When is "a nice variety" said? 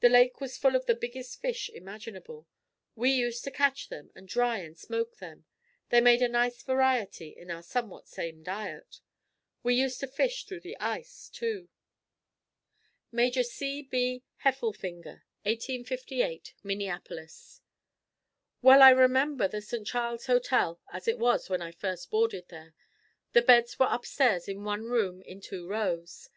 6.22-7.36